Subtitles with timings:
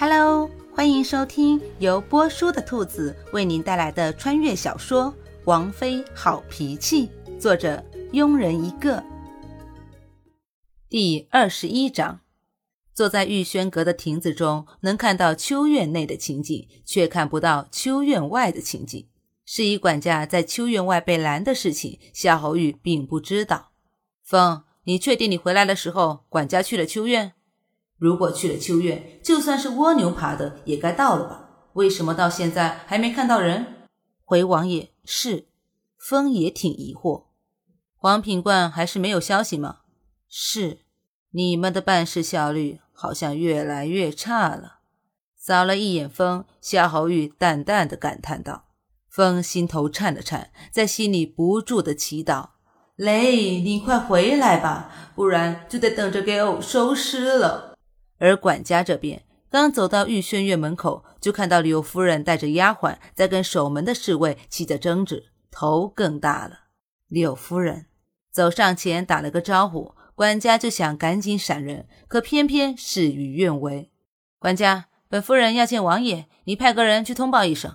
[0.00, 5.12] Hello，欢迎收听由波叔的兔子为您带来的穿越小说
[5.44, 7.06] 《王妃好脾气》，
[7.38, 7.84] 作者
[8.14, 9.04] 庸人一个。
[10.88, 12.20] 第二十一章，
[12.94, 19.06] 坐在玉轩阁的亭子中，能看到秋院内的情景，却看不到秋院外的情景。
[19.44, 23.72] 是以管家在秋院外被拦的事情，夏侯玉并不知道。
[24.24, 27.34] 风，你确定你回来的时候，管家去了秋院？
[28.00, 31.50] 如果去了秋月，就算是蜗牛爬的，也该到了吧？
[31.74, 33.86] 为什么到现在还没看到人？
[34.24, 35.48] 回王爷是。
[35.98, 37.24] 风也挺疑惑。
[37.94, 39.80] 黄品冠还是没有消息吗？
[40.26, 40.78] 是。
[41.32, 44.78] 你们的办事效率好像越来越差了。
[45.36, 48.64] 扫了一眼风，夏侯玉淡淡的感叹道。
[49.10, 52.48] 风心头颤了颤，在心里不住的祈祷：
[52.96, 57.69] 雷，你快回来吧，不然就得等着给偶收尸了。
[58.20, 66.66] 而管家这边刚走到御轩院门口，就看到柳夫人带着丫鬟在跟守门的侍卫起着争执，头更大了。
[67.08, 67.86] 柳夫人
[68.30, 73.90] 走上前打了个招呼，管家就想赶紧闪人，可偏偏事与愿违。
[74.38, 77.74] 管家，本夫人要见王爷，你派个人去通报一声。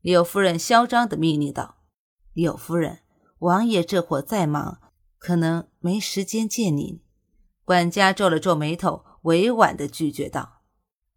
[0.00, 1.76] 柳夫人嚣张地命令道
[2.32, 3.00] ：“柳夫人，
[3.40, 4.80] 王爷这会在忙，
[5.18, 7.02] 可能没时间见您。”
[7.66, 9.04] 管家皱了皱眉头。
[9.22, 10.62] 委婉地拒绝道：“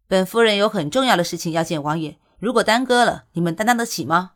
[0.06, 4.32] 本夫人有很重要的事情要见王爷，如果耽搁了，你们担当得起吗？”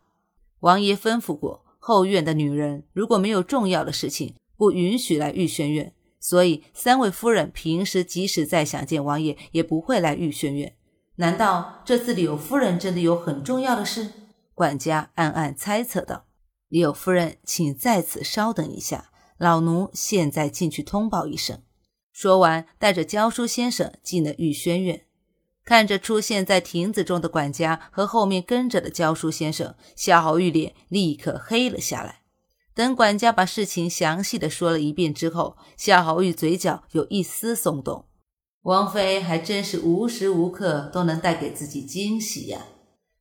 [0.61, 5.95] 王爷吩咐过，后院的女人如果没有重要的事情，不允许来御轩院。
[6.21, 10.75] 所以三位夫人平时即使再想见王爷，也不会来御轩院。
[11.17, 14.11] 难道这次柳夫人真的有很重要的事？
[14.55, 16.25] 管家暗暗猜测道
[16.69, 21.63] ：“柳夫人，请在此稍等一下，老奴现在进去通报一声。”
[22.21, 25.07] 说完，带着教书先生进了御轩院，
[25.65, 32.23] 看着出现在亭子中的管家和后面跟着的教书先生，夏侯玉脸立刻黑了下来。
[32.75, 38.07] 等管家把事情详细的说了一遍之后，夏侯玉嘴角有一丝松动。
[38.63, 42.63] 王妃还真是无时无刻都能带给自己惊喜呀。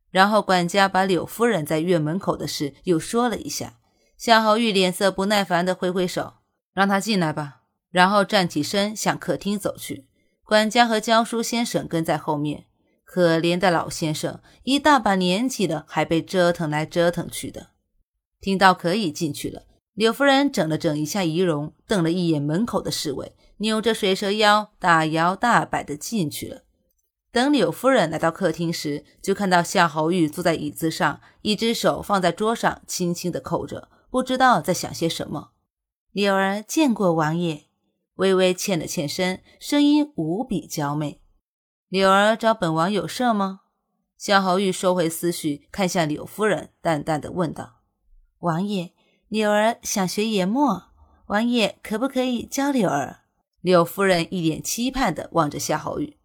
[0.09, 3.77] 然后管家把柳夫人在院门口的事又说了一下，
[4.17, 6.33] 夏侯玉脸色不耐烦的挥挥手，
[6.73, 7.61] 让他进来吧。
[7.97, 10.05] 然后站起身向客厅走去，
[10.43, 12.65] 管家和教书先生跟在后面。
[13.03, 17.71] 可怜的老先生，一大把年纪了，还被折腾来折腾去的。
[18.39, 19.63] 听到可以进去了，
[19.95, 26.61] 柳夫人整了整一下仪容，瞪了一眼门口的侍卫，扭着水蛇腰，大摇大摆地进去了。
[27.31, 35.49] 等柳夫人来到客厅时，就看到夏侯玉坐在椅子上，一只手放在桌上，轻轻地扣着，不知道在想些什么。
[36.11, 37.66] 柳儿见过王爷。
[38.17, 41.21] 微微欠了欠身，声音无比娇媚。
[41.89, 43.61] 柳儿找本王有事吗？
[44.17, 47.81] 夏侯玉收回思绪，看向柳夫人，淡淡的问道
[48.39, 48.93] ：“王爷，
[49.27, 50.83] 柳儿想学研墨，
[51.27, 53.21] 王爷可不可以教柳儿？”
[53.61, 56.17] 柳夫人一脸期盼的望着夏侯玉。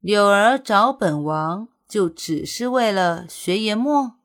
[0.00, 4.16] 柳儿找本王，就只是为了学研墨？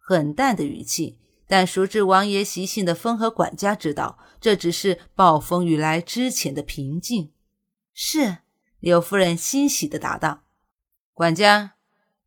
[0.00, 1.18] 很淡的语气。
[1.48, 7.32] 但熟知王爷习性的风和管家知道，这只是暴风雨来之前的平静。
[7.94, 8.38] 是
[8.78, 10.42] 柳夫人欣喜地答道
[11.14, 11.72] ：“管家，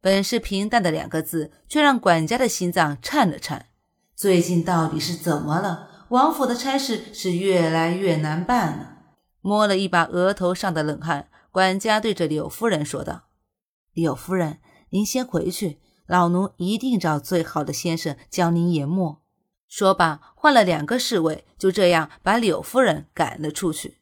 [0.01, 3.67] 本是平淡的两个字，却让管家的心脏颤了颤。
[4.15, 6.05] 最近到底是怎么了？
[6.09, 8.97] 王府的差事是越来越难办了。”
[9.41, 13.25] 摸了一把额头上的冷汗，管家对着柳夫人说道
[13.93, 14.59] ：“柳夫人，
[14.89, 15.79] 您先回去。”
[16.11, 19.21] 老奴一定找最好的先生教您研墨。
[19.69, 23.99] 说罢，换了两个侍卫，就这样把柳夫人赶了出去。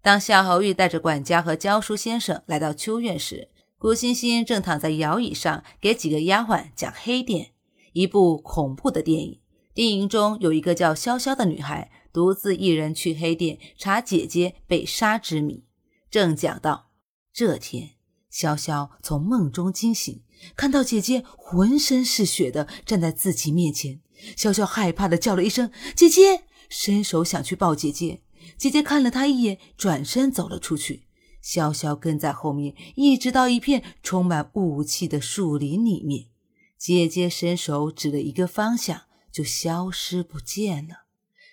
[0.00, 7.46] 当夏侯玉带着管家和教书先生来到秋院时，顾欣欣正躺在摇椅上给几个丫鬟讲《黑店》，
[7.92, 9.40] 一部恐怖的电影。
[9.74, 15.64] 电影中有一个叫潇潇的女孩，独自一人去黑店查姐姐被杀之谜。
[16.08, 16.90] 正讲到
[17.32, 17.94] 这天，
[18.32, 20.22] 潇潇从梦中惊醒。
[20.56, 24.00] 看到姐姐浑身是血的站在自己面前，
[24.36, 28.22] 潇潇害怕的叫了一声“姐姐”，伸手想去抱姐姐。
[28.58, 31.04] 姐姐看了他一眼，转身走了出去。
[31.44, 36.26] 潇潇跟在后面，一直到一片充满雾气的树林里面。
[36.78, 41.04] 姐姐伸手指了一个方向，就消失不见了。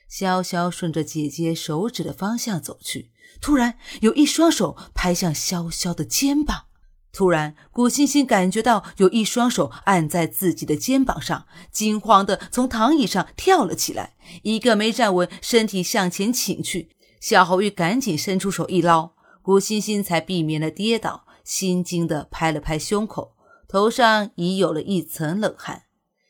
[0.10, 6.66] 潇潇顺着姐姐手指的方向走去，突然有一双手拍向潇潇的肩膀。
[7.12, 16.90] 突然，古欣欣感觉到有一双手按在自己的肩膀上，惊慌的从躺椅上跳了起来，一个没站稳，身体向前倾去。
[17.20, 23.34] 夏侯玉赶紧伸出手一捞，古欣欣才避免了跌倒，心惊地拍了拍胸口，
[23.68, 25.84] 头上已有了一层冷汗。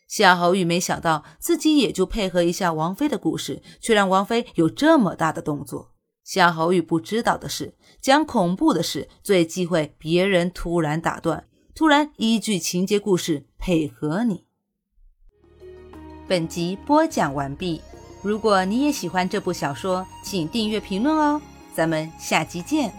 [0.07, 5.91] 夏侯玉没想到自己也就配合一下王妃的故事，却让王妃有这么大的动作。
[6.29, 14.45] 夏侯玉不知道的是，讲恐怖的事最忌讳别人突然打断，突然依据情节故事配合你。
[16.27, 17.81] 本集播讲完毕。
[18.21, 21.41] 如果你也喜欢这部小说，请订阅评论哦。
[21.73, 22.93] 咱们下集见。